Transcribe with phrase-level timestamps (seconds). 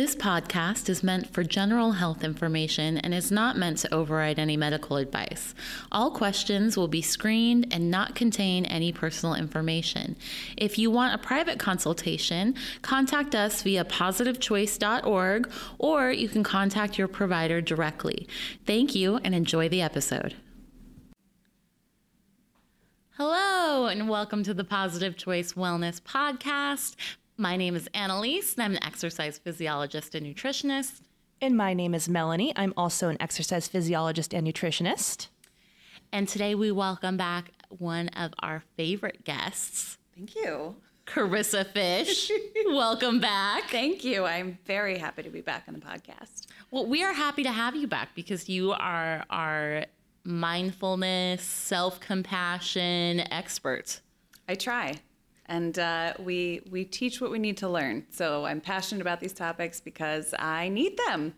[0.00, 4.56] This podcast is meant for general health information and is not meant to override any
[4.56, 5.54] medical advice.
[5.92, 10.16] All questions will be screened and not contain any personal information.
[10.56, 17.06] If you want a private consultation, contact us via positivechoice.org or you can contact your
[17.06, 18.26] provider directly.
[18.64, 20.34] Thank you and enjoy the episode.
[23.18, 26.96] Hello, and welcome to the Positive Choice Wellness Podcast.
[27.40, 31.00] My name is Annalise, and I'm an exercise physiologist and nutritionist.
[31.40, 32.52] And my name is Melanie.
[32.54, 35.28] I'm also an exercise physiologist and nutritionist.
[36.12, 40.76] And today we welcome back one of our favorite guests, Thank you.
[41.06, 42.30] Carissa Fish.
[42.66, 43.70] welcome back.
[43.70, 44.26] Thank you.
[44.26, 46.46] I'm very happy to be back on the podcast.
[46.70, 49.86] Well, we are happy to have you back because you are our
[50.24, 54.02] mindfulness, self compassion expert.
[54.46, 54.96] I try.
[55.50, 58.06] And uh, we we teach what we need to learn.
[58.08, 61.34] So I'm passionate about these topics because I need them.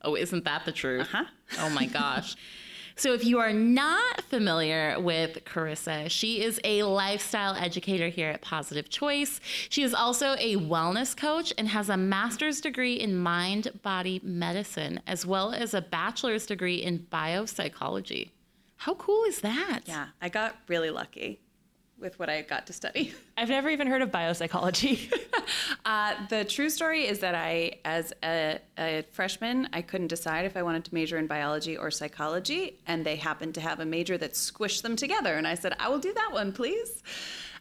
[0.00, 1.08] Oh, isn't that the truth?
[1.12, 1.24] Uh-huh.
[1.60, 2.34] Oh my gosh.
[2.94, 8.42] So, if you are not familiar with Carissa, she is a lifestyle educator here at
[8.42, 9.40] Positive Choice.
[9.70, 15.00] She is also a wellness coach and has a master's degree in mind body medicine,
[15.06, 18.28] as well as a bachelor's degree in biopsychology.
[18.76, 19.80] How cool is that?
[19.86, 21.40] Yeah, I got really lucky
[22.02, 23.14] with what I got to study.
[23.38, 25.12] I've never even heard of biopsychology.
[25.84, 30.56] Uh, the true story is that I, as a, a freshman, I couldn't decide if
[30.56, 34.16] I wanted to major in biology or psychology, and they happened to have a major
[34.18, 35.36] that squished them together.
[35.36, 37.02] And I said, I will do that one, please.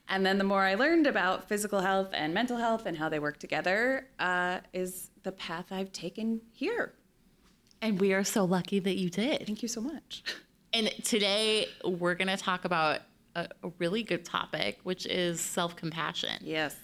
[0.07, 3.19] And then the more I learned about physical health and mental health and how they
[3.19, 6.93] work together, uh, is the path I've taken here.
[7.81, 9.45] And we are so lucky that you did.
[9.47, 10.23] Thank you so much.
[10.73, 13.01] And today we're going to talk about
[13.35, 16.37] a, a really good topic, which is self compassion.
[16.41, 16.75] Yes,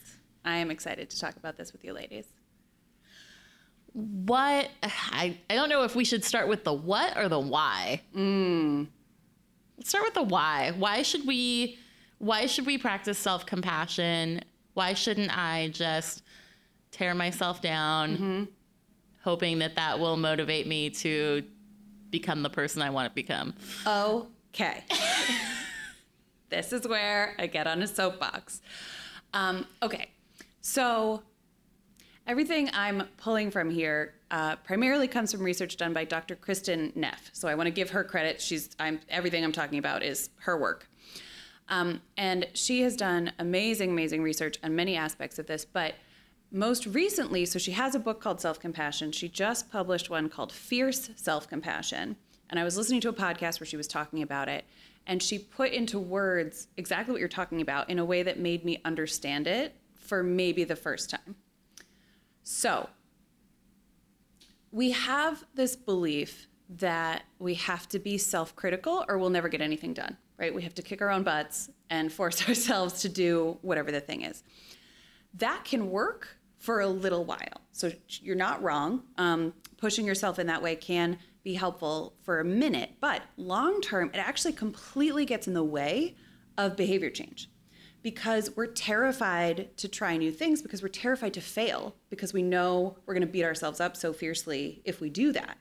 [0.46, 2.26] I am excited to talk about this with you ladies.
[3.94, 8.02] What I, I don't know if we should start with the what or the why.
[8.16, 8.88] Mm.
[9.78, 10.72] Let's start with the why.
[10.78, 11.78] Why should we
[12.20, 14.42] why should we practice self-compassion?
[14.74, 16.24] Why shouldn't I just
[16.92, 18.44] tear myself down Mm-hmm.
[19.24, 21.44] hoping that that will motivate me to
[22.10, 23.54] become the person I want to become?
[23.86, 24.84] Okay.
[26.50, 28.62] this is where I get on a soapbox.
[29.34, 30.10] Um, okay,
[30.62, 31.24] so
[32.26, 36.36] everything I'm pulling from here uh, primarily comes from research done by Dr.
[36.36, 37.30] Kristin Neff.
[37.34, 38.42] So I want to give her credit.
[38.42, 40.90] She's I'm everything I'm talking about is her work.
[41.70, 45.66] Um, and she has done amazing, amazing research on many aspects of this.
[45.66, 45.96] But
[46.52, 49.12] most recently, so she has a book called Self Compassion.
[49.12, 52.16] She just published one called Fierce Self Compassion.
[52.50, 54.66] And I was listening to a podcast where she was talking about it.
[55.08, 58.64] And she put into words exactly what you're talking about in a way that made
[58.64, 61.36] me understand it for maybe the first time.
[62.44, 62.90] So,
[64.72, 69.62] we have this belief that we have to be self critical or we'll never get
[69.62, 70.54] anything done, right?
[70.54, 74.22] We have to kick our own butts and force ourselves to do whatever the thing
[74.22, 74.44] is.
[75.36, 77.62] That can work for a little while.
[77.72, 79.04] So you're not wrong.
[79.18, 84.12] Um, pushing yourself in that way can be helpful for a minute, but long term,
[84.14, 86.14] it actually completely gets in the way
[86.58, 87.50] of behavior change
[88.04, 92.98] because we're terrified to try new things because we're terrified to fail because we know
[93.06, 95.58] we're going to beat ourselves up so fiercely if we do that.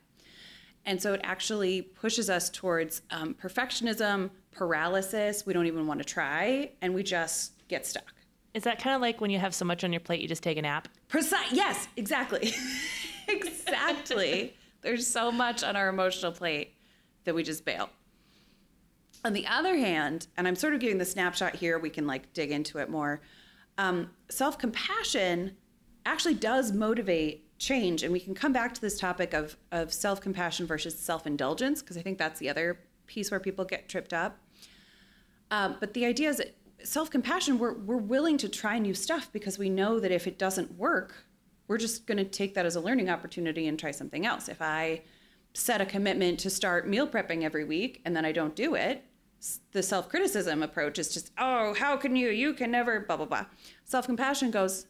[0.83, 5.45] And so it actually pushes us towards um, perfectionism, paralysis.
[5.45, 8.13] We don't even want to try, and we just get stuck.
[8.53, 10.43] Is that kind of like when you have so much on your plate, you just
[10.43, 10.89] take a nap?
[11.07, 11.53] Precise.
[11.53, 12.53] Yes, exactly.
[13.29, 14.53] exactly.
[14.87, 16.73] There's so much on our emotional plate
[17.25, 17.89] that we just bail.
[19.25, 22.31] On the other hand, and I'm sort of giving the snapshot here, we can like
[22.31, 23.19] dig into it more.
[23.77, 25.57] Um, Self compassion
[26.05, 30.21] actually does motivate change, and we can come back to this topic of of self
[30.21, 34.13] compassion versus self indulgence because I think that's the other piece where people get tripped
[34.13, 34.37] up.
[35.51, 39.29] Uh, but the idea is that self compassion, we're we're willing to try new stuff
[39.33, 41.26] because we know that if it doesn't work,
[41.67, 44.47] we're just going to take that as a learning opportunity and try something else.
[44.47, 45.01] If I
[45.53, 49.03] set a commitment to start meal prepping every week and then I don't do it,
[49.71, 52.29] the self criticism approach is just, oh, how can you?
[52.29, 53.45] You can never, blah, blah, blah.
[53.85, 54.87] Self compassion goes,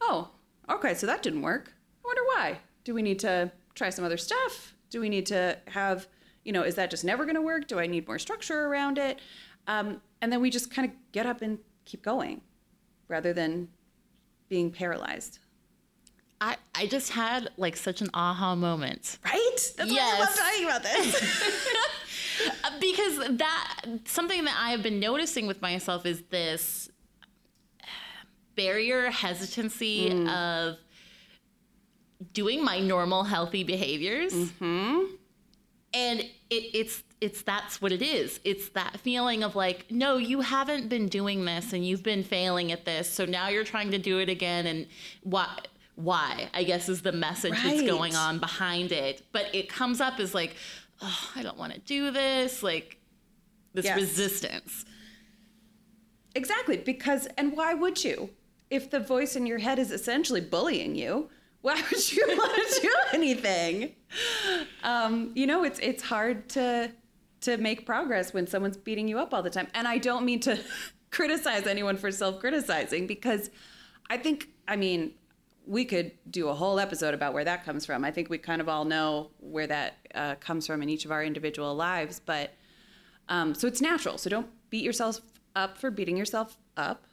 [0.00, 0.30] oh,
[0.70, 1.72] okay, so that didn't work.
[2.04, 2.58] I wonder why.
[2.84, 4.74] Do we need to try some other stuff?
[4.90, 6.06] Do we need to have,
[6.44, 7.66] you know, is that just never going to work?
[7.68, 9.20] Do I need more structure around it?
[9.66, 12.40] Um, and then we just kind of get up and keep going
[13.08, 13.68] rather than
[14.48, 15.40] being paralyzed.
[16.40, 19.18] I, I just had like such an aha moment.
[19.24, 19.56] Right?
[19.76, 21.44] That's why I love talking about this.
[22.80, 26.88] because that something that I have been noticing with myself is this
[28.56, 30.76] barrier hesitancy of
[32.32, 34.32] doing my normal healthy behaviors.
[34.32, 35.14] Mm-hmm.
[35.94, 38.38] And it, it's it's that's what it is.
[38.44, 42.70] It's that feeling of like, no, you haven't been doing this and you've been failing
[42.70, 43.10] at this.
[43.10, 44.86] So now you're trying to do it again and
[45.22, 45.58] why
[45.98, 49.22] why, I guess is the message that's going on behind it.
[49.32, 50.54] But it comes up as like,
[51.02, 52.98] oh, I don't want to do this, like
[53.74, 53.96] this Yes.
[53.96, 54.84] resistance.
[56.36, 58.30] Exactly, because and why would you?
[58.70, 61.30] If the voice in your head is essentially bullying you,
[61.62, 63.96] why would you want to do anything?
[64.84, 66.92] Um, you know, it's it's hard to
[67.40, 69.66] to make progress when someone's beating you up all the time.
[69.74, 70.60] And I don't mean to
[71.10, 73.50] criticize anyone for self-criticizing because
[74.10, 75.14] I think I mean
[75.68, 78.02] we could do a whole episode about where that comes from.
[78.02, 81.12] I think we kind of all know where that uh, comes from in each of
[81.12, 82.54] our individual lives, but
[83.28, 84.16] um, so it's natural.
[84.16, 85.20] So don't beat yourself
[85.54, 87.04] up for beating yourself up.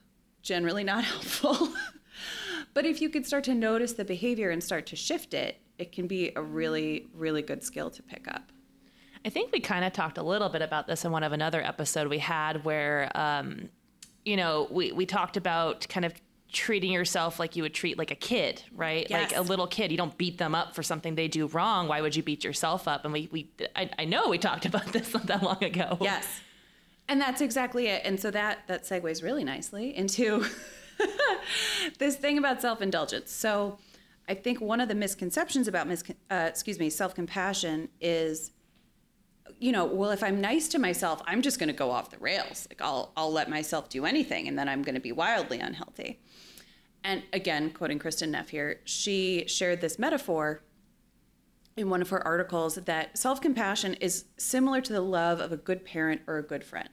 [0.42, 1.74] Generally not helpful.
[2.74, 5.92] but if you could start to notice the behavior and start to shift it, it
[5.92, 8.54] can be a really, really good skill to pick up.
[9.26, 11.62] I think we kind of talked a little bit about this in one of another
[11.62, 13.68] episode we had where, um,
[14.24, 16.14] you know, we, we talked about kind of
[16.52, 19.08] treating yourself like you would treat like a kid, right?
[19.10, 19.32] Yes.
[19.32, 21.88] Like a little kid, you don't beat them up for something they do wrong.
[21.88, 23.04] Why would you beat yourself up?
[23.04, 25.98] And we, we I, I know we talked about this not that long ago.
[26.02, 26.42] Yes.
[27.08, 28.02] And that's exactly it.
[28.06, 30.46] And so that that segues really nicely into
[32.00, 33.32] this thing about self-indulgence.
[33.32, 33.78] So
[34.28, 38.52] I think one of the misconceptions about mis- uh, excuse me, self-compassion is
[39.60, 42.18] you know, well if I'm nice to myself, I'm just going to go off the
[42.18, 42.68] rails.
[42.70, 46.20] Like I'll I'll let myself do anything and then I'm going to be wildly unhealthy.
[47.06, 50.64] And again, quoting Kristin Neff here, she shared this metaphor
[51.78, 55.58] in one of her articles that self compassion is similar to the love of a
[55.58, 56.90] good parent or a good friend.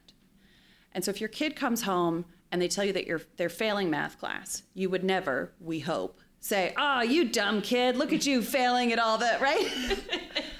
[0.92, 3.88] And so if your kid comes home and they tell you that you're they're failing
[3.88, 8.42] math class, you would never, we hope, say, "Oh, you dumb kid, look at you
[8.42, 9.98] failing at all that," right?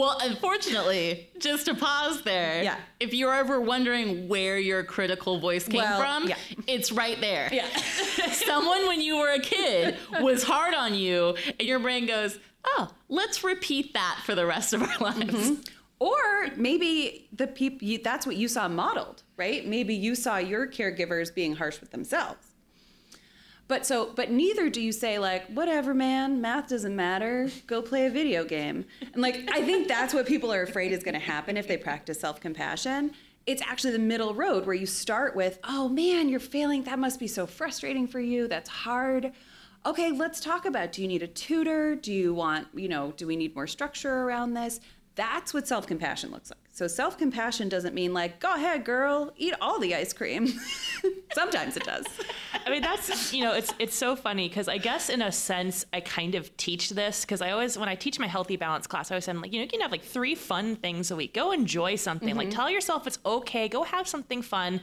[0.00, 2.76] Well, uh, unfortunately, just to pause there, Yeah.
[2.98, 6.36] if you're ever wondering where your critical voice came Well, from, yeah.
[6.66, 7.50] it's right there.
[7.52, 7.68] yeah.
[8.32, 12.90] Someone, when you were a kid, was hard on you, and your brain goes, oh,
[13.08, 15.36] let's repeat that for the rest of our mm-hmm.
[15.36, 15.70] lives.
[15.98, 19.66] Or maybe the people that's what you saw modeled, right?
[19.66, 22.49] Maybe you saw your caregivers being harsh with themselves.
[23.70, 27.48] But so, but neither do you say like, whatever, man, math doesn't matter.
[27.68, 28.84] Go play a video game.
[29.12, 31.76] And like, I think that's what people are afraid is going to happen if they
[31.76, 33.12] practice self-compassion.
[33.46, 36.82] It's actually the middle road where you start with, oh man, you're failing.
[36.82, 38.48] That must be so frustrating for you.
[38.48, 39.30] That's hard.
[39.86, 41.94] Okay, let's talk about do you need a tutor?
[41.94, 44.80] Do you want, you know, do we need more structure around this?
[45.14, 46.59] That's what self compassion looks like.
[46.72, 50.46] So, self compassion doesn't mean like, go ahead, girl, eat all the ice cream.
[51.34, 52.06] Sometimes it does.
[52.64, 55.84] I mean, that's you know, it's it's so funny because I guess in a sense
[55.92, 59.10] I kind of teach this because I always when I teach my healthy balance class,
[59.10, 61.34] I always say like you know you can have like three fun things a week.
[61.34, 62.36] Go enjoy something.
[62.36, 62.56] Like mm-hmm.
[62.56, 63.68] tell yourself it's okay.
[63.68, 64.80] Go have something fun.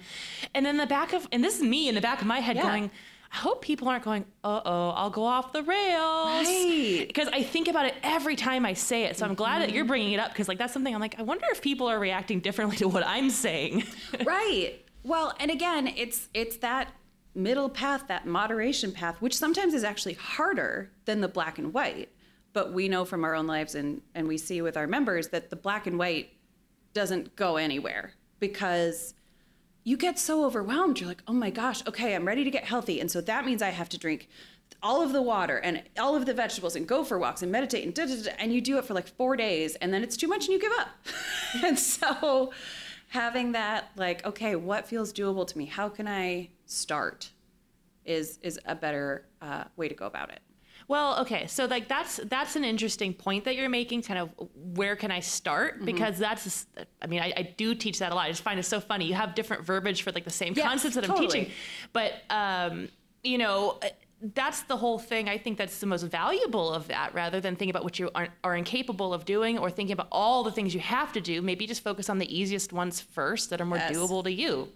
[0.54, 2.58] And in the back of and this is me in the back of my head
[2.58, 2.64] Yeah.
[2.64, 2.92] going.
[3.32, 6.48] I hope people aren't going, uh oh, I'll go off the rails.
[6.48, 7.06] Right.
[7.08, 9.18] Because I think about it every time I say it.
[9.18, 11.24] So I'm glad that you're bringing it up because, like, that's something I'm like, I
[11.24, 13.84] wonder if people are reacting differently to what I'm saying.
[14.26, 14.76] right.
[15.04, 16.94] Well, and again, it's it's that
[17.38, 22.10] middle path, that moderation path, which sometimes is actually harder than the black and white.
[22.54, 25.52] But we know from our own lives and, and we see with our members that
[25.52, 26.32] the black and white
[26.94, 29.14] doesn't go anywhere because
[29.88, 31.00] you get so overwhelmed.
[31.00, 33.00] You're like, oh my gosh, okay, I'm ready to get healthy.
[33.00, 34.28] And so that means I have to drink
[34.84, 37.86] all of the water and all of the vegetables and go for walks and meditate
[37.86, 40.18] and da, da, da, and you do it for like four days and then it's
[40.18, 40.90] too much and you give up.
[41.64, 42.52] and so
[43.08, 45.64] having that like, okay, what feels doable to me?
[45.64, 47.32] How can I start
[48.04, 50.42] is is a better uh, way to go about it.
[50.90, 54.04] Well, okay, so like that's that's an interesting point that you're making.
[54.04, 55.84] Kind of where can I start?
[55.84, 56.66] Because that's,
[57.02, 58.26] I mean, I, I do teach that a lot.
[58.28, 59.06] I just find it so funny.
[59.06, 61.52] You have different verbiage for like the same Yes, concepts that I'm teaching,
[61.92, 62.88] but um,
[63.22, 63.80] you know,
[64.34, 65.28] that's the whole thing.
[65.28, 68.30] I think that's the most valuable of that, rather than thinking about what you are,
[68.46, 71.42] are incapable of doing or thinking about all the things you have to do.
[71.42, 73.94] Maybe just focus on the easiest ones first that are more Yes.
[73.96, 74.70] doable to you.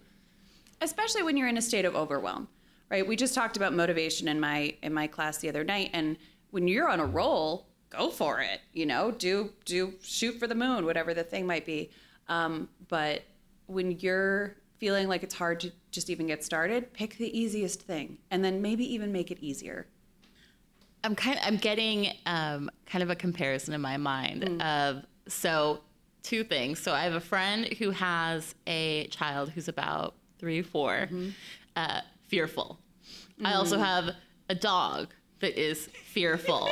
[0.81, 2.49] especially when you're in a state of overwhelm
[2.91, 3.07] right?
[3.07, 6.17] We just talked about motivation in my in my class the other night and
[6.51, 9.09] when you're on a roll go for it you know?
[9.11, 11.89] Do do shoot for the moon whatever the thing might be.
[12.27, 13.23] Um, but
[13.65, 18.17] when you're feeling like it's hard to just even get started pick the easiest thing
[18.29, 19.87] and then maybe even make it easier.
[21.03, 25.81] I'm kind of, I'm getting um, kind of a comparison in my mind of so
[26.21, 26.79] two things.
[26.79, 31.09] So I have a friend who has a child who's about three, 4
[31.75, 32.79] uh, fearful.
[33.43, 34.15] I also have
[34.49, 35.09] a dog
[35.41, 36.69] that is fearful.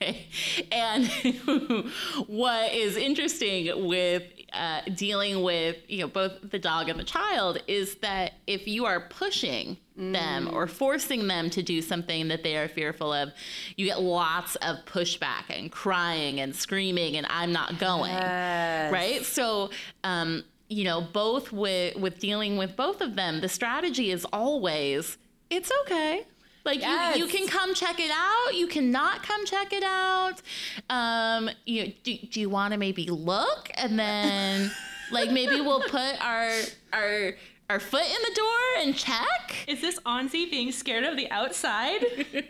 [0.70, 1.06] and
[2.26, 7.62] what is interesting with uh, dealing with you know both the dog and the child
[7.66, 10.12] is that if you are pushing mm.
[10.12, 13.30] them or forcing them to do something that they are fearful of,
[13.76, 18.12] you get lots of pushback and crying and screaming and I'm not going.
[18.12, 18.92] Yes.
[18.92, 19.24] Right?
[19.24, 19.70] So
[20.04, 25.18] um, you know, both with with dealing with both of them, the strategy is always
[25.50, 26.24] it's okay.
[26.64, 27.16] Like yes.
[27.16, 28.54] you, you can come check it out.
[28.54, 30.42] You cannot come check it out.
[30.90, 34.70] Um, you do, do you want to maybe look and then
[35.10, 36.50] like maybe we'll put our
[36.92, 37.32] our
[37.70, 39.64] our foot in the door and check.
[39.66, 42.00] Is this Anzi being scared of the outside?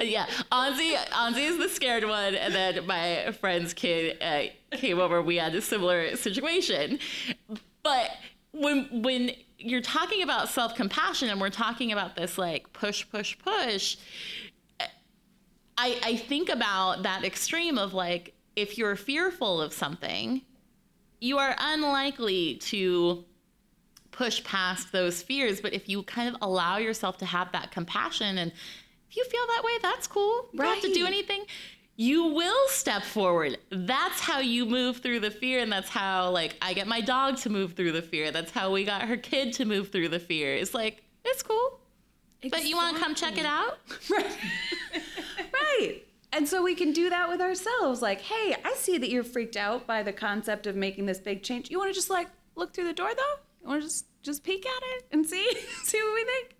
[0.00, 5.22] yeah, Anzi Anzi is the scared one, and then my friend's kid uh, came over.
[5.22, 6.98] We had a similar situation,
[7.82, 8.10] but
[8.52, 13.36] when when you're talking about self compassion and we're talking about this like push, push,
[13.38, 13.96] push,
[15.78, 20.42] I, I think about that extreme of like, if you're fearful of something,
[21.20, 23.24] you are unlikely to
[24.18, 25.60] push past those fears.
[25.60, 28.52] But if you kind of allow yourself to have that compassion and
[29.10, 30.48] if you feel that way, that's cool.
[30.52, 30.66] You right.
[30.66, 31.46] don't have to do anything
[32.00, 33.58] you will step forward.
[33.70, 35.58] That's how you move through the fear.
[35.58, 38.30] And that's how, like, I get my dog to move through the fear.
[38.30, 40.54] That's how we got her kid to move through the fear.
[40.54, 41.80] It's like, it's cool.
[42.40, 42.50] Exactly.
[42.50, 43.80] But you want to come check it out?
[44.10, 44.38] right.
[45.52, 46.02] right.
[46.32, 48.00] And so we can do that with ourselves.
[48.00, 51.42] Like, hey, I see that you're freaked out by the concept of making this big
[51.42, 51.68] change.
[51.68, 53.34] You want to just like look through the door though?
[53.60, 56.56] You want to just just peek at it and see see what we think?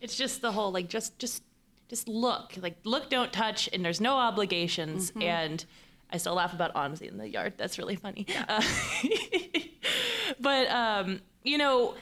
[0.00, 1.42] It's just the whole like just just
[1.88, 5.10] just look, like look, don't touch, and there's no obligations.
[5.10, 5.22] Mm-hmm.
[5.22, 5.64] And
[6.10, 7.54] I still laugh about Anzi in the yard.
[7.58, 8.24] That's really funny.
[8.28, 8.44] Yeah.
[8.48, 8.62] Uh,
[10.40, 11.94] but um, you know,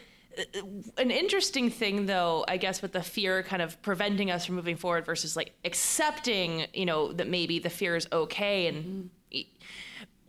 [0.96, 4.76] an interesting thing though, I guess, with the fear kind of preventing us from moving
[4.76, 8.84] forward versus like accepting, you know, that maybe the fear is okay and.
[8.84, 9.06] Mm-hmm.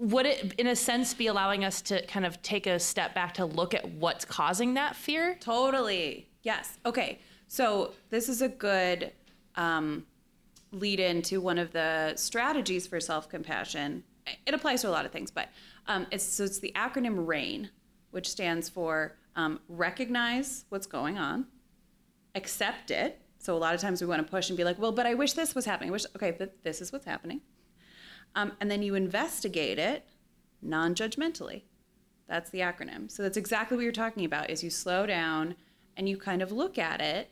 [0.01, 3.36] Would it, in a sense, be allowing us to kind of take a step back
[3.36, 5.38] to look at what's causing that fear?
[5.39, 6.27] Totally.
[6.41, 6.79] Yes.
[6.88, 7.20] Okay.
[7.48, 9.12] So, this is a good
[9.55, 10.08] um,
[10.72, 14.03] lead into one of the strategies for self compassion.
[14.48, 15.50] It applies to a lot of things, but
[15.86, 17.70] um, it's so it's the acronym RAIN,
[18.10, 21.46] which stands for um, recognize what's going on,
[22.34, 23.22] accept it.
[23.38, 25.13] So a lot of times we want to push and be like, well, but I
[25.13, 25.89] wish this was happening.
[25.89, 27.41] I wish okay, but this is what's happening,
[28.35, 30.05] um, and then you investigate it
[30.61, 31.63] non-judgmentally.
[32.27, 33.11] That's the acronym.
[33.11, 34.50] So that's exactly what you're talking about.
[34.50, 35.55] Is you slow down
[35.97, 37.29] and you kind of look at it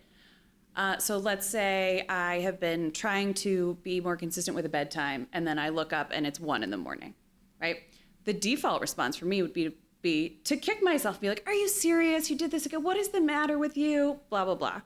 [0.80, 5.28] uh, so let's say I have been trying to be more consistent with a bedtime,
[5.34, 7.16] and then I look up and it's one in the morning,
[7.60, 7.78] right?
[8.24, 11.54] The default response for me would be to be to kick myself, be like, "Are
[11.54, 12.30] you serious?
[12.30, 12.82] You did this again?
[12.82, 14.82] What is the matter with you?" Blah blah blah.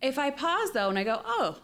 [0.00, 1.58] If I pause though and I go, "Oh,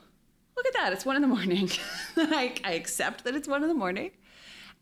[0.64, 0.92] look at that!
[0.92, 1.70] It's one in the morning,"
[2.16, 4.12] I, I accept that it's one in the morning.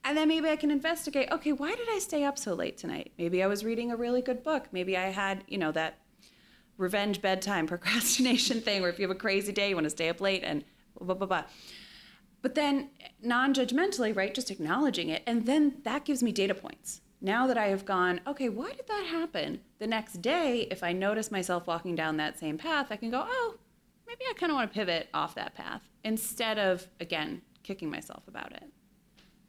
[0.04, 3.12] And then maybe I can investigate, okay, why did I stay up so late tonight?
[3.18, 4.66] Maybe I was reading a really good book.
[4.72, 5.98] Maybe I had, you know, that
[6.76, 10.08] revenge bedtime procrastination thing where if you have a crazy day, you want to stay
[10.08, 10.64] up late and
[11.00, 11.44] blah, blah, blah.
[12.42, 12.90] But then
[13.22, 15.22] non judgmentally, right, just acknowledging it.
[15.26, 17.00] And then that gives me data points.
[17.20, 19.60] Now that I have gone, okay, why did that happen?
[19.78, 23.24] The next day, if I notice myself walking down that same path, I can go,
[23.24, 23.58] oh,
[24.06, 28.26] maybe I kind of want to pivot off that path instead of, again, kicking myself
[28.28, 28.64] about it.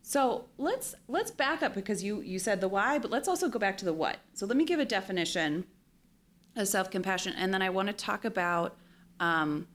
[0.05, 3.57] So let's let's back up because you you said the why, but let's also go
[3.57, 4.17] back to the what.
[4.33, 5.65] So let me give a definition
[6.55, 7.33] of self compassion.
[7.37, 8.77] And then I want to talk about
[9.19, 9.67] um,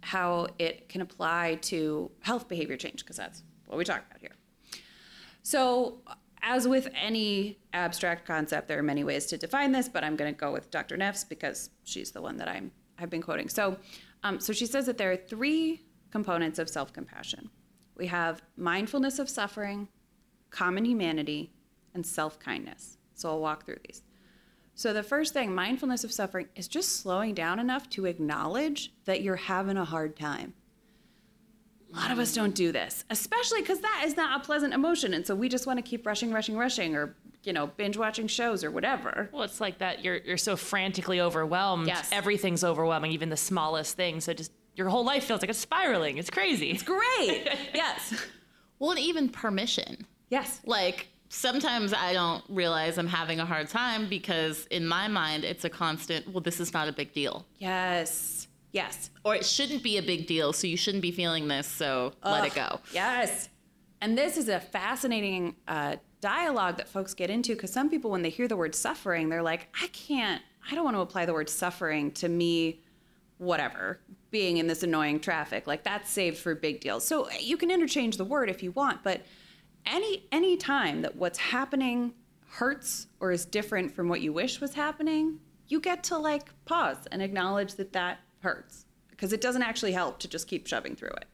[0.00, 4.34] how it can apply to health behavior change, because that's what we talk about here.
[5.42, 6.00] So,
[6.42, 10.32] as with any abstract concept, there are many ways to define this, but I'm going
[10.32, 10.96] to go with Dr.
[10.96, 13.48] Neff's because she's the one that I'm I've been quoting.
[13.48, 13.76] So,
[14.22, 17.50] um, so she says that there are three components of self compassion.
[17.96, 19.88] We have mindfulness of suffering,
[20.50, 21.52] common humanity,
[21.94, 22.98] and self kindness.
[23.14, 24.02] So I'll walk through these.
[24.74, 29.22] So, the first thing, mindfulness of suffering, is just slowing down enough to acknowledge that
[29.22, 30.54] you're having a hard time.
[31.92, 35.14] A lot of us don't do this, especially because that is not a pleasant emotion.
[35.14, 37.16] And so we just want to keep rushing, rushing, rushing, or,
[37.48, 39.30] you know, binge watching shows or whatever.
[39.32, 41.86] Well, it's like that you're, you're so frantically overwhelmed.
[41.86, 42.10] Yes.
[42.12, 44.20] Everything's overwhelming, even the smallest thing.
[44.20, 46.18] So just your whole life feels like it's spiraling.
[46.18, 46.70] It's crazy.
[46.70, 47.48] It's great.
[47.74, 48.22] yes.
[48.78, 50.06] Well, and even permission.
[50.28, 50.60] Yes.
[50.66, 55.64] Like, sometimes I don't realize I'm having a hard time because in my mind it's
[55.64, 57.46] a constant, well, this is not a big deal.
[57.56, 58.46] Yes.
[58.72, 59.08] Yes.
[59.24, 62.30] Or it shouldn't be a big deal, so you shouldn't be feeling this, so Ugh,
[62.30, 62.80] let it go.
[62.92, 63.48] Yes.
[64.02, 68.22] And this is a fascinating uh, dialogue that folks get into because some people, when
[68.22, 71.32] they hear the word suffering, they're like, I can't, I don't want to apply the
[71.32, 72.82] word suffering to me
[73.38, 75.66] whatever, being in this annoying traffic.
[75.66, 77.04] Like that's saved for big deals.
[77.04, 79.22] So eh, you can interchange the word if you want, but
[79.86, 82.12] any any time that what's happening
[82.48, 86.98] hurts or is different from what you wish was happening, you get to like pause
[87.12, 91.08] and acknowledge that that hurts because it doesn't actually help to just keep shoving through
[91.08, 91.26] it.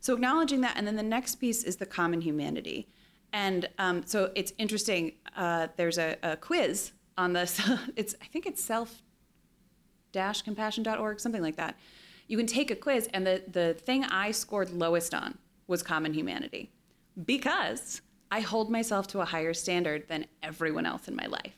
[0.00, 2.88] So acknowledging that, and then the next piece is the common humanity.
[3.34, 5.12] And um, so it's interesting.
[5.36, 7.60] Uh, there's a, a, quiz on this.
[7.96, 9.02] It's I think it's self
[10.12, 11.76] compassion.org, something like that.
[12.28, 15.36] You can take a quiz, and the the thing I scored lowest on
[15.66, 16.70] was common humanity
[17.26, 18.00] because
[18.30, 21.56] I hold myself to a higher standard than everyone else in my life,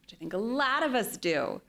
[0.00, 1.60] which I think a lot of us do.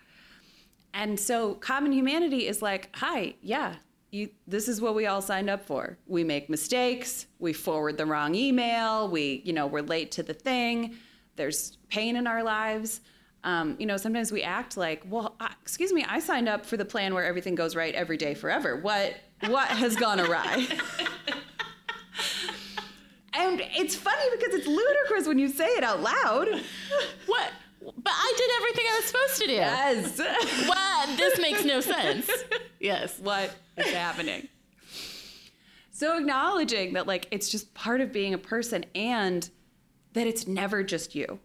[0.93, 3.75] And so common humanity is like, hi, yeah,
[4.15, 5.97] you, this is what we all signed up for.
[6.07, 10.33] We make mistakes, we forward the wrong email, we, you know, we're late to the
[10.33, 10.95] thing.
[11.35, 13.01] There's pain in our lives.
[13.43, 16.77] Um, you know, sometimes we act like, well, uh, excuse me, I signed up for
[16.77, 18.77] the plan where everything goes right every day forever.
[18.77, 19.17] What
[19.47, 20.55] what has gone awry?
[23.33, 26.47] and it's funny because it's ludicrous when you say it out loud.
[27.25, 27.51] What?
[27.81, 29.53] But I did everything I was supposed to do.
[29.53, 30.67] Yes.
[30.67, 31.17] what?
[31.17, 32.31] This makes no sense.
[32.79, 33.19] Yes.
[33.19, 34.47] What is happening?
[35.91, 39.49] So acknowledging that like it's just part of being a person and
[40.13, 41.39] that it's never just you.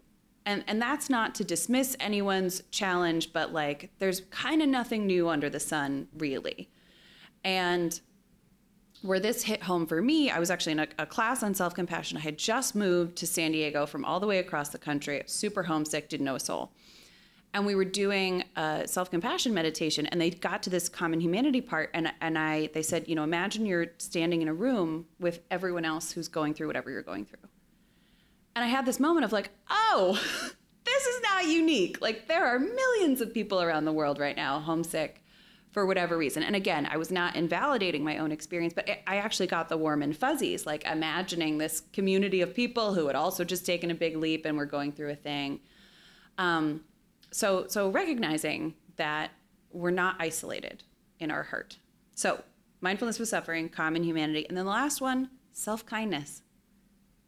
[0.45, 5.29] And and that's not to dismiss anyone's challenge, but like there's kind of nothing new
[5.29, 6.69] under the sun really.
[7.45, 8.01] And
[9.03, 11.75] where this hit home for me, I was actually in a, a class on self
[11.75, 12.19] compassion.
[12.19, 15.63] I had just moved to San Diego from all the way across the country, super
[15.63, 16.73] homesick, didn't know a soul.
[17.53, 21.61] And we were doing a self compassion meditation, and they got to this common humanity
[21.61, 25.41] part, and and I they said, you know, imagine you're standing in a room with
[25.51, 27.49] everyone else who's going through whatever you're going through.
[28.55, 30.13] And I had this moment of like, oh,
[30.85, 32.01] this is not unique.
[32.01, 35.23] Like there are millions of people around the world right now homesick
[35.71, 36.43] for whatever reason.
[36.43, 40.03] And again, I was not invalidating my own experience, but I actually got the warm
[40.03, 44.17] and fuzzies, like imagining this community of people who had also just taken a big
[44.17, 45.61] leap and were going through a thing.
[46.39, 46.83] Um,
[47.31, 49.31] so, so recognizing that
[49.73, 50.83] we're not isolated
[51.19, 51.79] in our hurt.
[52.15, 52.43] So,
[52.81, 56.43] mindfulness with suffering, common humanity, and then the last one, self kindness.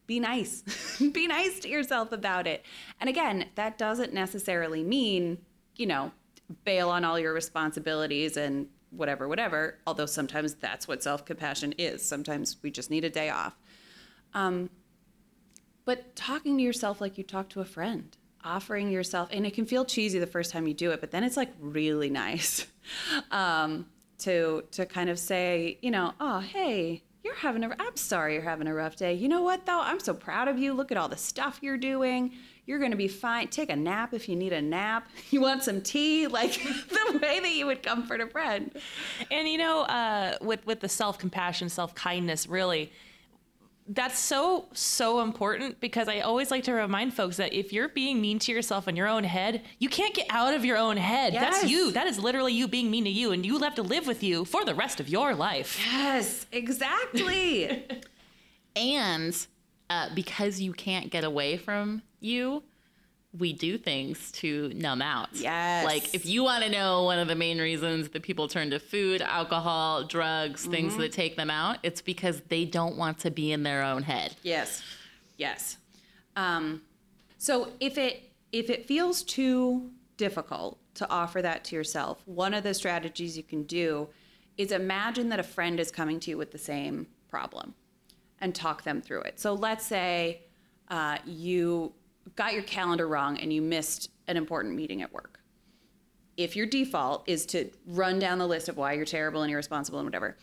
[0.06, 0.98] Be nice.
[1.12, 2.64] Be nice to yourself about it.
[3.00, 5.38] And again, that doesn't necessarily mean,
[5.76, 6.12] you know,
[6.64, 9.78] bail on all your responsibilities and whatever, whatever.
[9.86, 12.04] Although sometimes that's what self compassion is.
[12.04, 13.56] Sometimes we just need a day off.
[14.34, 14.70] Um,
[15.84, 19.66] but talking to yourself like you talk to a friend, offering yourself, and it can
[19.66, 22.66] feel cheesy the first time you do it, but then it's like really nice
[23.31, 23.87] um,
[24.18, 27.74] to to kind of say, you know, oh hey, you're having a.
[27.78, 29.14] I'm sorry you're having a rough day.
[29.14, 29.81] You know what though?
[29.81, 30.72] I'm so proud of you.
[30.72, 32.33] Look at all the stuff you're doing
[32.66, 33.48] you're going to be fine.
[33.48, 35.09] Take a nap if you need a nap.
[35.31, 38.70] You want some tea, like the way that you would comfort a friend.
[39.31, 42.92] And you know, uh, with with the self compassion, self kindness, really,
[43.94, 48.20] that's so so important because I always like to remind folks that if you're being
[48.20, 51.35] mean to yourself in your own head, you can't get out of your own head.
[51.35, 51.61] Yes.
[51.61, 51.92] That's you.
[51.92, 54.22] That is literally you being mean to you, and you will have to live with
[54.22, 55.78] you for the rest of your life.
[55.90, 57.85] Yes, exactly.
[58.76, 59.46] and
[59.90, 62.62] uh, because you can't get away from you,
[63.38, 65.29] we do things to numb out.
[65.33, 65.85] Yes.
[65.85, 68.79] Like if you want to know one of the main reasons that people turn to
[68.79, 70.71] food, alcohol, drugs, mm-hmm.
[70.71, 74.03] things that take them out, it's because they don't want to be in their own
[74.03, 74.37] head.
[74.42, 74.83] Yes.
[75.38, 75.79] Yes.
[76.37, 76.83] Um,
[77.38, 82.62] so if it if it feels too difficult to offer that to yourself, one of
[82.64, 84.09] the strategies you can do
[84.59, 87.75] is imagine that a friend is coming to you with the same problem
[88.42, 89.40] and talk them through it.
[89.40, 90.42] So let's say
[90.88, 91.95] uh, you
[92.37, 95.40] got your calendar wrong and you missed an important meeting at work.
[96.37, 99.98] If your default is to run down the list of why you're terrible and irresponsible
[99.98, 100.37] and whatever,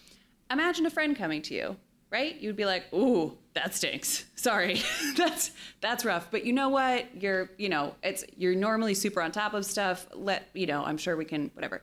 [0.52, 1.78] imagine a friend coming to you,
[2.12, 2.40] right?
[2.40, 4.26] You'd be like, "Ooh, that stinks.
[4.36, 4.82] Sorry,
[5.18, 7.08] that's that's rough." But you know what?
[7.22, 10.08] You're, you know, it's you're normally super on top of stuff.
[10.14, 10.84] Let you know.
[10.84, 11.82] I'm sure we can whatever.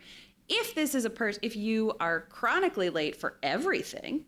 [0.48, 4.26] If this is a person, if you are chronically late for everything,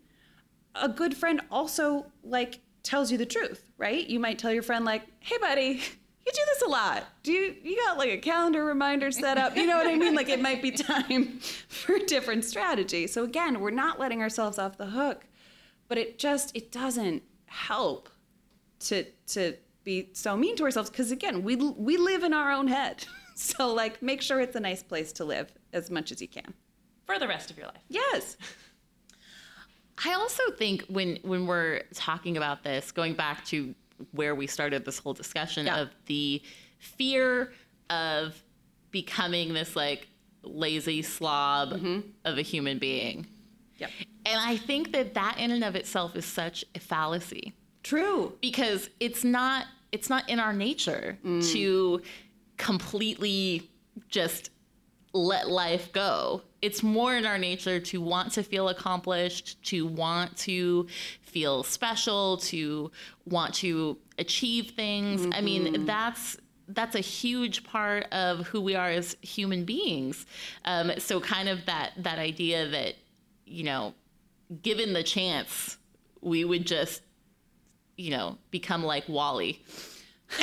[0.74, 4.06] a good friend also like tells you the truth, right?
[4.06, 5.62] You might tell your friend like, "Hey, buddy,
[6.26, 7.04] you do this a lot.
[7.22, 9.56] Do you you got like a calendar reminder set up?
[9.56, 10.14] You know what I mean?
[10.14, 14.58] Like it might be time for a different strategy." So again, we're not letting ourselves
[14.58, 15.26] off the hook,
[15.86, 18.08] but it just it doesn't help
[18.80, 22.68] to to be so mean to ourselves because again, we we live in our own
[22.68, 23.04] head.
[23.40, 26.54] So like make sure it's a nice place to live as much as you can
[27.06, 27.84] for the rest of your life.
[27.88, 28.36] Yes.
[30.04, 33.74] I also think when when we're talking about this, going back to
[34.12, 35.80] where we started this whole discussion yeah.
[35.80, 36.42] of the
[36.78, 37.52] fear
[37.90, 38.40] of
[38.90, 40.06] becoming this like
[40.42, 42.00] lazy slob mm-hmm.
[42.24, 43.26] of a human being.
[43.78, 43.90] Yep.
[44.26, 48.36] And I think that that in and of itself is such a fallacy True.
[48.40, 51.52] because it's not it's not in our nature mm.
[51.52, 52.02] to
[52.56, 53.70] completely
[54.08, 54.50] just
[55.12, 56.42] let life go.
[56.60, 60.86] It's more in our nature to want to feel accomplished, to want to
[61.22, 62.90] feel special, to
[63.26, 65.26] want to achieve things.
[65.32, 66.36] I mean, that's
[66.68, 70.26] that's a huge part of who we are as human beings.
[70.64, 72.94] Um, so, kind of that that idea that
[73.46, 73.94] you know,
[74.62, 75.78] given the chance,
[76.20, 77.02] we would just
[77.96, 79.62] you know become like WALL-E.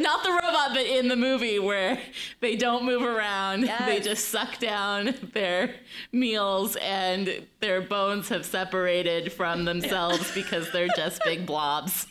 [0.00, 1.98] Not the robot, but in the movie where
[2.40, 3.62] they don't move around.
[3.86, 5.74] They just suck down their
[6.12, 12.06] meals and their bones have separated from themselves because they're just big blobs.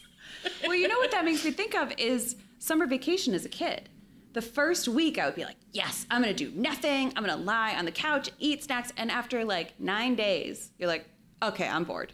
[0.64, 3.90] Well, you know what that makes me think of is summer vacation as a kid.
[4.34, 7.14] The first week, I would be like, yes, I'm gonna do nothing.
[7.16, 8.92] I'm gonna lie on the couch, eat snacks.
[8.98, 11.06] And after like nine days, you're like,
[11.42, 12.14] okay, I'm bored.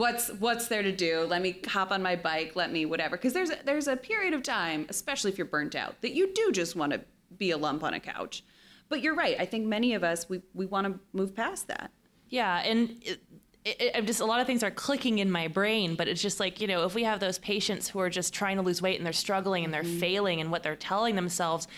[0.00, 1.26] What's what's there to do?
[1.28, 2.56] Let me hop on my bike.
[2.56, 3.18] Let me whatever.
[3.18, 6.32] Because there's a, there's a period of time, especially if you're burnt out, that you
[6.32, 7.02] do just want to
[7.36, 8.42] be a lump on a couch.
[8.88, 9.36] But you're right.
[9.38, 11.90] I think many of us we we want to move past that.
[12.30, 13.20] Yeah, and it,
[13.66, 16.40] it, it just a lot of things are clicking in my brain, but it's just
[16.40, 18.96] like you know, if we have those patients who are just trying to lose weight
[18.96, 19.98] and they're struggling and they're mm-hmm.
[19.98, 21.68] failing and what they're telling themselves,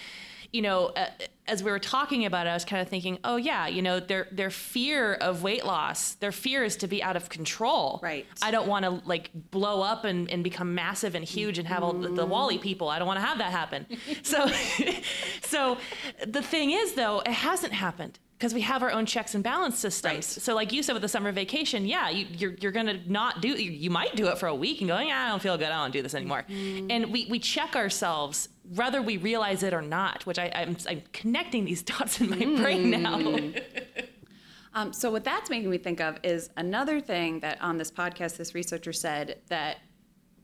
[0.53, 1.07] you know, uh,
[1.49, 3.99] as we were talking about it, I was kind of thinking, oh yeah, you know,
[4.01, 8.01] their their fear of weight loss, their fear is to be out of control.
[8.03, 8.27] Right.
[8.43, 11.83] I don't want to like blow up and, and become massive and huge and have
[11.83, 12.89] all the, the WALL-E people.
[12.89, 13.87] I don't want to have that happen.
[14.23, 14.47] so,
[15.43, 15.79] so
[16.27, 19.79] the thing is though, it hasn't happened because we have our own checks and balance
[19.79, 20.15] systems.
[20.15, 20.25] Right.
[20.25, 23.49] So, like you said with the summer vacation, yeah, you, you're you're gonna not do.
[23.49, 25.69] You, you might do it for a week and going, ah, I don't feel good.
[25.69, 26.45] I don't do this anymore.
[26.49, 30.25] And we we check ourselves whether we realize it or not.
[30.27, 33.39] Which I, I'm I'm connecting these dots in my brain now.
[34.75, 38.37] Um, so what that's making me think of is another thing that on this podcast,
[38.37, 39.79] this researcher said that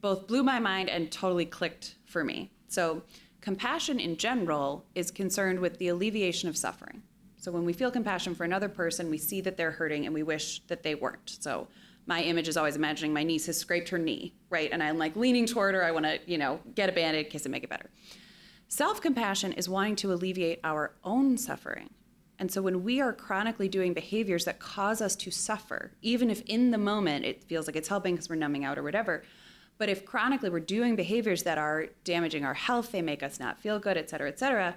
[0.00, 2.50] both blew my mind and totally clicked for me.
[2.68, 3.02] So
[3.40, 7.02] compassion in general is concerned with the alleviation of suffering.
[7.38, 10.22] So when we feel compassion for another person, we see that they're hurting and we
[10.22, 11.38] wish that they weren't.
[11.40, 11.68] So
[12.09, 14.71] my image is always imagining my niece has scraped her knee, right?
[14.73, 15.85] And I'm like leaning toward her.
[15.85, 17.90] I want to, you know, get a band-aid, kiss it, make it better.
[18.66, 21.90] Self compassion is wanting to alleviate our own suffering.
[22.38, 26.40] And so when we are chronically doing behaviors that cause us to suffer, even if
[26.42, 29.23] in the moment it feels like it's helping because we're numbing out or whatever,
[29.77, 33.61] but if chronically we're doing behaviors that are damaging our health, they make us not
[33.61, 34.77] feel good, et cetera, et cetera,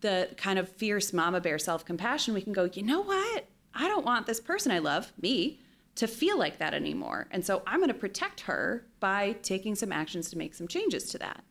[0.00, 3.46] the kind of fierce mama bear self compassion, we can go, you know what?
[3.74, 5.60] I don't want this person I love, me,
[5.96, 7.26] to feel like that anymore.
[7.30, 11.10] And so I'm going to protect her by taking some actions to make some changes
[11.10, 11.42] to that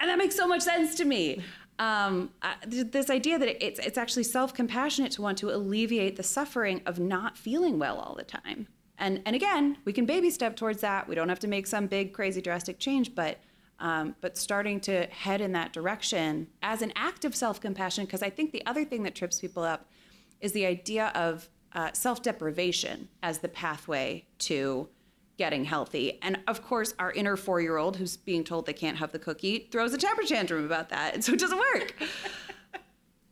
[0.00, 1.42] and that makes so much sense to me.
[1.78, 2.30] Um,
[2.68, 6.82] th- this idea that it's it's actually self compassionate to want to alleviate the suffering
[6.86, 8.66] of not feeling well all the time.
[8.98, 11.08] And and again, we can baby step towards that.
[11.08, 13.38] We don't have to make some big crazy drastic change, but
[13.78, 18.04] um, but starting to head in that direction as an act of self compassion.
[18.04, 19.86] Because I think the other thing that trips people up
[20.40, 24.88] is the idea of uh, self deprivation as the pathway to
[25.38, 26.18] getting healthy.
[26.20, 29.18] And of course, our inner four year old who's being told they can't have the
[29.18, 31.14] cookie throws a temper tantrum about that.
[31.14, 31.94] And so it doesn't work.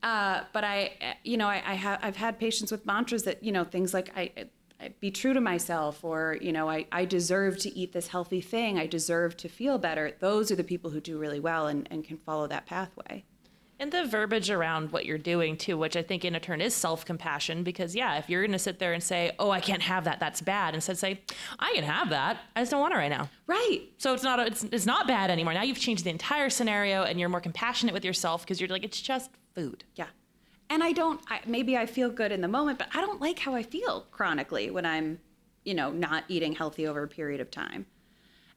[0.02, 3.52] uh, but I, you know, I, I have, I've had patients with mantras that, you
[3.52, 4.32] know, things like I,
[4.80, 8.40] I be true to myself or, you know, I, I deserve to eat this healthy
[8.40, 8.78] thing.
[8.78, 10.12] I deserve to feel better.
[10.20, 13.24] Those are the people who do really well and, and can follow that pathway.
[13.78, 16.74] And the verbiage around what you're doing too, which I think in a turn is
[16.74, 20.18] self-compassion, because yeah, if you're gonna sit there and say, "Oh, I can't have that.
[20.18, 21.20] That's bad," instead say,
[21.58, 22.38] "I can have that.
[22.54, 23.82] I just don't want it right now." Right.
[23.98, 25.52] So it's not it's, it's not bad anymore.
[25.52, 28.84] Now you've changed the entire scenario, and you're more compassionate with yourself because you're like,
[28.84, 29.84] it's just food.
[29.94, 30.06] Yeah.
[30.68, 33.38] And I don't, I, maybe I feel good in the moment, but I don't like
[33.38, 35.20] how I feel chronically when I'm,
[35.64, 37.86] you know, not eating healthy over a period of time.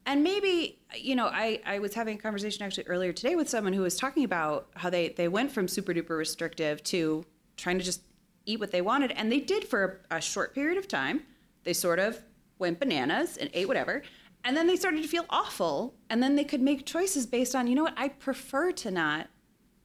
[0.06, 3.74] And maybe, you know, I, I was having a conversation actually earlier today with someone
[3.74, 7.26] who was talking about how they, they went from super duper restrictive to
[7.58, 8.02] trying to just
[8.46, 9.12] eat what they wanted.
[9.12, 11.24] And they did for a, a short period of time.
[11.64, 12.22] They sort of
[12.58, 14.02] went bananas and ate whatever.
[14.44, 15.94] And then they started to feel awful.
[16.10, 19.28] And then they could make choices based on, you know what, I prefer to not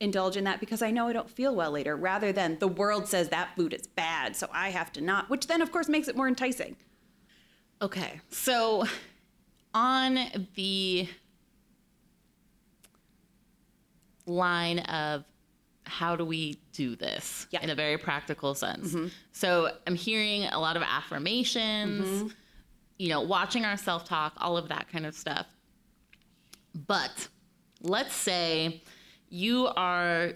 [0.00, 3.06] indulge in that because I know I don't feel well later, rather than the world
[3.08, 6.08] says that food is bad, so I have to not, which then, of course, makes
[6.08, 6.76] it more enticing.
[7.80, 8.84] Okay, so
[9.74, 10.18] on
[10.54, 11.08] the
[14.26, 15.24] line of
[15.84, 17.62] how do we do this Yeah.
[17.62, 18.94] in a very practical sense.
[18.94, 19.08] Mm-hmm.
[19.32, 22.28] So I'm hearing a lot of affirmations, mm-hmm.
[22.98, 25.46] you know, watching our self talk, all of that kind of stuff.
[26.86, 27.28] But
[27.82, 28.82] let's say
[29.28, 30.32] you are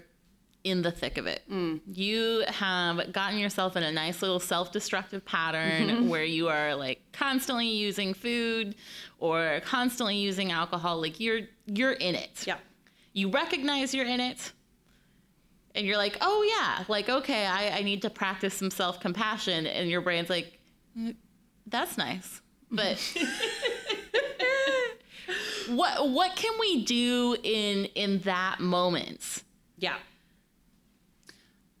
[0.69, 1.43] in the thick of it.
[1.87, 7.01] You have gotten yourself in a nice little self destructive pattern where you are like
[7.11, 8.75] constantly using food
[9.19, 11.01] or constantly using alcohol.
[11.01, 12.43] Like you're you're in it.
[12.45, 12.57] Yeah.
[13.13, 14.51] You recognize you're in it.
[15.75, 19.67] And you're like, oh yeah, like okay, I, I need to practice some self compassion.
[19.67, 20.59] And your brain's like,
[20.97, 21.15] "Mm,
[21.67, 22.41] that's nice.
[22.71, 22.97] But
[25.69, 29.43] what what can we do in in that moment?
[29.77, 29.95] Yeah.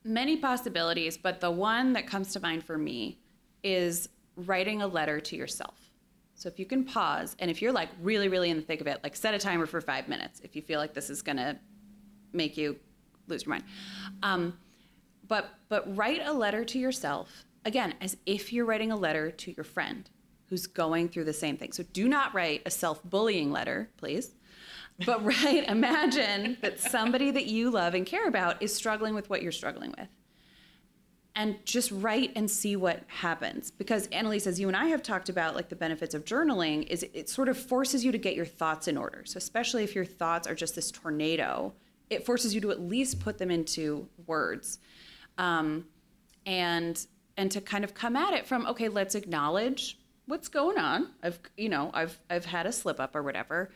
[0.09, 3.19] Many possibilities, but the one that comes to mind for me
[3.63, 5.77] is writing a letter to yourself.
[6.33, 8.87] So if you can pause, and if you're like really, really in the thick of
[8.87, 11.59] it, like set a timer for five minutes if you feel like this is gonna
[12.33, 12.77] make you
[13.27, 13.65] lose your mind.
[14.23, 14.57] Um,
[15.27, 19.51] but but write a letter to yourself again as if you're writing a letter to
[19.51, 20.09] your friend
[20.47, 21.71] who's going through the same thing.
[21.71, 24.31] So do not write a self-bullying letter, please.
[25.05, 29.41] But right, imagine that somebody that you love and care about is struggling with what
[29.41, 30.09] you're struggling with.
[31.35, 33.71] And just write and see what happens.
[33.71, 37.03] Because Annalise, as you and I have talked about, like the benefits of journaling, is
[37.13, 39.23] it, sort of forces you to get your thoughts in order.
[39.25, 41.73] So especially if your thoughts are just this tornado,
[42.09, 44.79] it forces you to at least put them into words.
[45.37, 45.85] Um,
[46.45, 47.05] and
[47.37, 51.11] and to kind of come at it from, okay, let's acknowledge what's going on.
[51.23, 53.69] I've you know, I've I've had a slip up or whatever.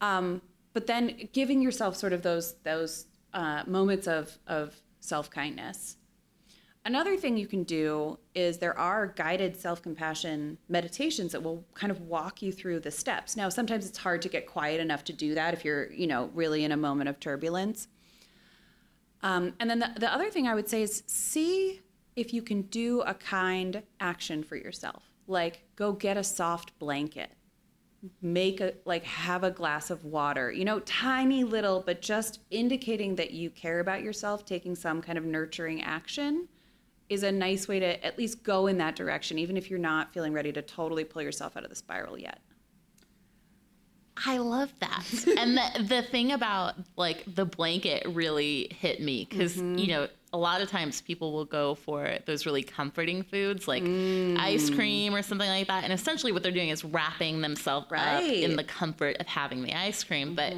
[0.00, 5.96] Um, but then giving yourself sort of those those uh, moments of of self kindness.
[6.82, 11.90] Another thing you can do is there are guided self compassion meditations that will kind
[11.90, 13.36] of walk you through the steps.
[13.36, 16.30] Now, sometimes it's hard to get quiet enough to do that if you're you know
[16.34, 17.88] really in a moment of turbulence.
[19.22, 21.82] Um, and then the, the other thing I would say is see
[22.16, 27.30] if you can do a kind action for yourself, like go get a soft blanket
[28.22, 33.14] make a like have a glass of water you know tiny little but just indicating
[33.14, 36.48] that you care about yourself taking some kind of nurturing action
[37.10, 40.14] is a nice way to at least go in that direction even if you're not
[40.14, 42.40] feeling ready to totally pull yourself out of the spiral yet
[44.26, 45.06] I love that.
[45.38, 49.78] and the the thing about like the blanket really hit me because mm-hmm.
[49.78, 53.82] you know a lot of times people will go for those really comforting foods like
[54.38, 58.22] ice cream or something like that, and essentially what they're doing is wrapping themselves up
[58.22, 60.34] in the comfort of having the ice cream.
[60.34, 60.54] But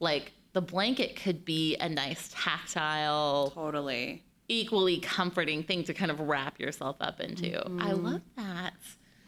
[0.00, 6.20] like the blanket could be a nice tactile, totally equally comforting thing to kind of
[6.20, 7.60] wrap yourself up into.
[7.80, 8.72] I love that.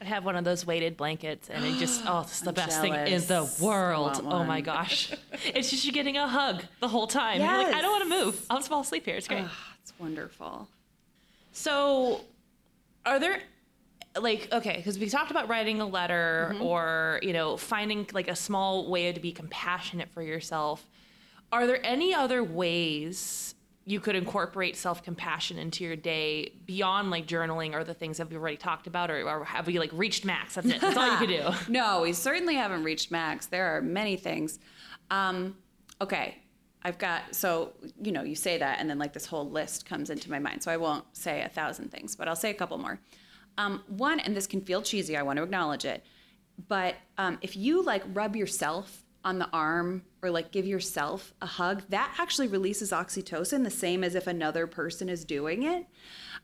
[0.01, 2.81] I have one of those weighted blankets, and it just, oh, it's the I'm best
[2.81, 4.23] thing in the world.
[4.25, 5.13] Oh my gosh.
[5.45, 7.41] it's just you getting a hug the whole time.
[7.41, 8.47] You're like, I don't want to move.
[8.49, 9.17] I'll just fall asleep here.
[9.17, 9.45] It's great.
[9.83, 10.69] It's wonderful
[11.53, 12.23] So,
[13.07, 13.41] are there
[14.19, 18.37] like okay, because we talked about writing a letter or you know finding like a
[18.37, 20.85] small way to be compassionate for yourself.
[21.53, 23.55] Are there any other ways
[23.87, 28.29] you could incorporate self compassion into your day beyond like journaling or the things that
[28.29, 30.55] we've already talked about, or, or have we like reached max?
[30.55, 30.81] That's it.
[30.81, 31.51] That's all you could do.
[31.73, 33.47] no, we certainly haven't reached max.
[33.47, 34.59] There are many things.
[35.11, 35.57] Um,
[36.01, 36.39] okay,
[36.83, 40.09] I've got, so, you know, you say that, and then like this whole list comes
[40.09, 40.63] into my mind.
[40.63, 42.99] So I won't say a thousand things, but I'll say a couple more.
[43.59, 46.05] Um, one, and this can feel cheesy, I want to acknowledge it,
[46.69, 51.47] but um, if you like rub yourself on the arm or like give yourself a
[51.47, 55.87] hug, that actually releases oxytocin the same as if another person is doing it.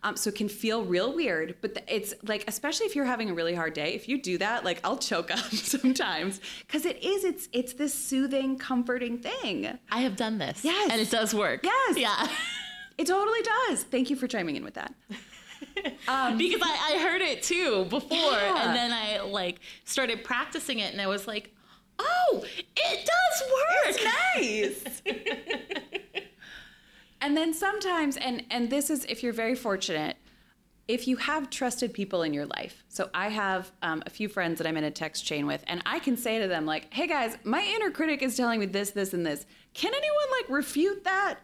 [0.03, 3.29] Um, so it can feel real weird, but th- it's like, especially if you're having
[3.31, 7.03] a really hard day, if you do that, like I'll choke up sometimes because it
[7.03, 9.77] is, it's, it's this soothing, comforting thing.
[9.91, 10.65] I have done this.
[10.65, 10.91] Yes.
[10.93, 11.61] And it does work.
[11.65, 11.97] Yes.
[11.99, 12.29] Yeah.
[12.99, 13.83] It totally does.
[13.83, 14.95] Thank you for chiming in with that.
[15.81, 18.67] because I, I heard it too before Yeah.
[18.69, 21.55] and then i like started practicing it and i was like
[21.99, 22.45] oh
[22.77, 24.05] it does work
[24.37, 24.85] nice.
[27.21, 30.17] and then sometimes, and and this is if you're very fortunate,
[30.89, 32.85] if you have trusted people in your life.
[32.89, 35.83] So I have um, a few friends that I'm in a text chain with, and
[35.85, 38.91] I can say to them like, "Hey guys, my inner critic is telling me this,
[38.91, 39.47] this, and this.
[39.75, 41.39] Can anyone like refute that?"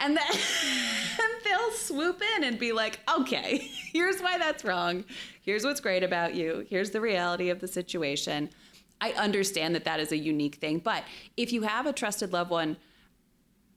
[0.00, 3.58] And then and they'll swoop in and be like, "Okay,
[3.92, 5.04] here's why that's wrong.
[5.42, 6.66] Here's what's great about you.
[6.68, 8.50] Here's the reality of the situation."
[9.00, 11.04] I understand that that is a unique thing, but
[11.36, 12.76] if you have a trusted loved one,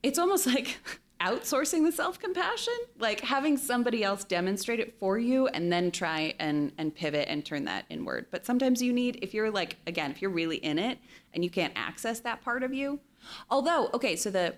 [0.04, 0.80] it's almost like
[1.22, 6.72] outsourcing the self-compassion, like having somebody else demonstrate it for you and then try and
[6.78, 8.26] and pivot and turn that inward.
[8.32, 10.98] But sometimes you need if you're like again, if you're really in it
[11.34, 13.00] and you can't access that part of you.
[13.50, 14.56] Although, okay, so the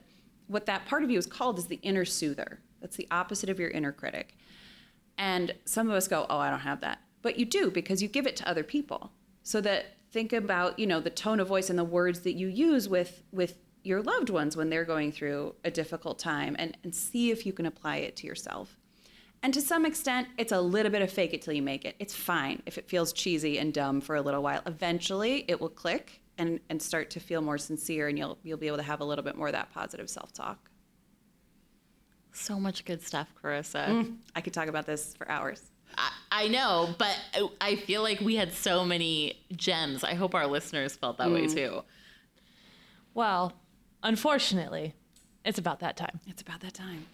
[0.48, 2.60] what that part of you is called is the inner soother.
[2.82, 4.38] That's the opposite of your inner critic.
[5.18, 8.08] And some of us go, "Oh, I don't have that." But you do because you
[8.08, 9.12] give it to other people.
[9.44, 12.48] So that think about, you know, the tone of voice and the words that you
[12.48, 16.96] use with with your loved ones when they're going through a difficult time and, and
[16.96, 18.78] see if you can apply it to yourself.
[19.44, 21.96] And to some extent, it's a little bit of fake it till you make it.
[22.00, 24.62] It's fine if it feels cheesy and dumb for a little while.
[24.66, 28.68] Eventually, it will click and, and start to feel more sincere, and you'll, you'll be
[28.68, 30.70] able to have a little bit more of that positive self talk.
[32.32, 33.88] So much good stuff, Carissa.
[33.88, 35.62] Mm, I could talk about this for hours.
[35.98, 37.16] I, I know, but
[37.62, 40.04] I feel like we had so many gems.
[40.06, 41.84] I hope our listeners felt that way too.
[43.14, 43.54] Well,
[44.04, 44.94] unfortunately,
[45.46, 46.20] it's about that time.
[46.28, 47.06] It's about that time.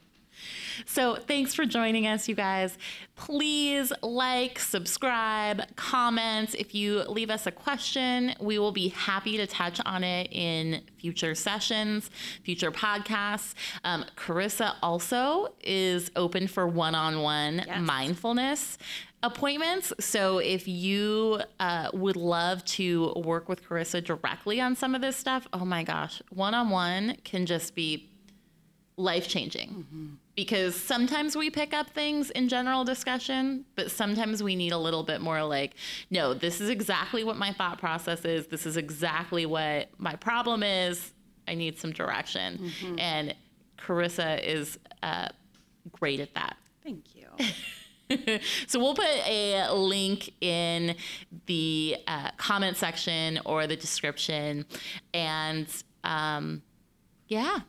[0.85, 2.77] So, thanks for joining us, you guys.
[3.15, 6.55] Please like, subscribe, comment.
[6.55, 10.81] If you leave us a question, we will be happy to touch on it in
[10.97, 12.09] future sessions,
[12.43, 13.53] future podcasts.
[13.83, 18.77] Um, Carissa also is open for one on one mindfulness
[19.23, 19.91] appointments.
[19.99, 25.17] So if you uh, would love to work with Carissa directly on some of this
[25.17, 28.09] stuff, oh my gosh, one on one can just be
[28.97, 30.17] life changing.
[30.35, 35.03] Because sometimes we pick up things in general discussion, but sometimes we need a little
[35.03, 35.73] bit more like,
[36.11, 38.47] no, this is exactly what my thought process is.
[38.47, 41.13] This is exactly what my problem is.
[41.47, 42.71] I need some direction.
[42.97, 43.35] And
[43.77, 45.29] Carissa is uh,
[45.91, 46.57] great at that.
[46.83, 47.27] Thank you.
[48.67, 50.95] so we'll put a link in
[51.45, 54.65] the uh, comment section or the description.
[55.13, 55.67] And
[56.03, 56.61] um,
[57.27, 57.59] yeah,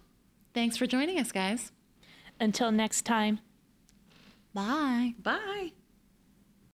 [0.54, 1.72] thanks for joining us, guys.
[2.38, 3.40] Until next time.
[4.54, 5.14] Bye.
[5.22, 5.72] Bye.